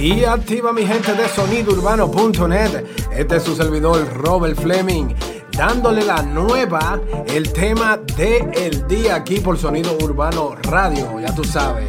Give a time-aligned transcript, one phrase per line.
[0.00, 2.84] Y activa mi gente de sonidourbano.net.
[3.16, 5.12] Este es su servidor Robert Fleming.
[5.50, 11.18] Dándole la nueva, el tema del el día aquí por Sonido Urbano Radio.
[11.18, 11.88] Ya tú sabes.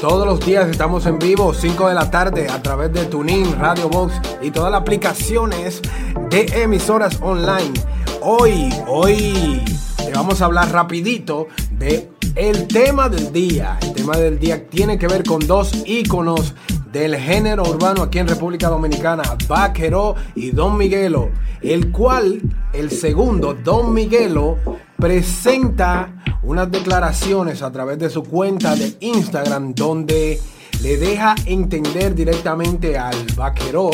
[0.00, 3.90] Todos los días estamos en vivo, 5 de la tarde, a través de Tuning, Radio
[3.90, 5.82] Box y todas las aplicaciones
[6.30, 7.74] de emisoras online.
[8.22, 9.62] Hoy, hoy
[9.98, 13.78] te vamos a hablar rapidito de el tema del día.
[13.82, 16.54] El tema del día tiene que ver con dos íconos
[16.92, 21.30] del género urbano aquí en República Dominicana, Vaquero y Don Miguelo,
[21.62, 22.40] el cual,
[22.72, 24.58] el segundo, Don Miguelo,
[24.96, 30.38] presenta unas declaraciones a través de su cuenta de Instagram donde
[30.82, 33.90] le deja entender directamente al Vaquero,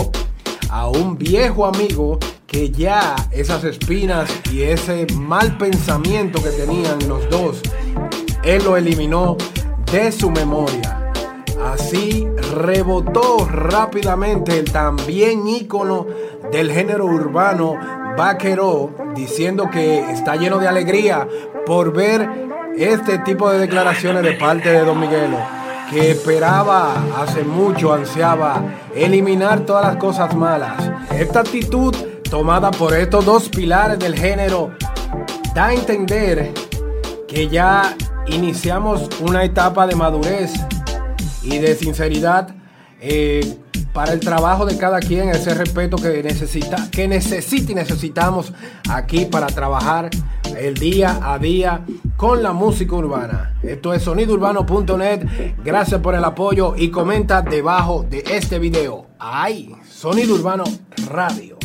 [0.70, 7.28] a un viejo amigo, que ya esas espinas y ese mal pensamiento que tenían los
[7.28, 7.60] dos,
[8.42, 9.36] él lo eliminó
[9.92, 11.12] de su memoria.
[11.62, 12.27] Así
[12.58, 16.06] rebotó rápidamente el también ícono
[16.50, 17.76] del género urbano
[18.16, 21.28] Vaquero, diciendo que está lleno de alegría
[21.64, 22.28] por ver
[22.76, 25.38] este tipo de declaraciones de parte de Don Miguelo,
[25.90, 28.62] que esperaba hace mucho, ansiaba
[28.94, 30.90] eliminar todas las cosas malas.
[31.16, 31.94] Esta actitud
[32.28, 34.72] tomada por estos dos pilares del género
[35.54, 36.52] da a entender
[37.26, 40.52] que ya iniciamos una etapa de madurez
[41.48, 42.54] y de sinceridad
[43.00, 43.58] eh,
[43.92, 48.52] para el trabajo de cada quien, ese respeto que necesita, que necesita y necesitamos
[48.88, 50.10] aquí para trabajar
[50.56, 51.84] el día a día
[52.16, 53.56] con la música urbana.
[53.62, 55.54] Esto es sonidourbano.net.
[55.64, 59.06] Gracias por el apoyo y comenta debajo de este video.
[59.18, 59.74] ¡Ay!
[59.88, 60.64] Sonido Urbano
[61.08, 61.57] Radio.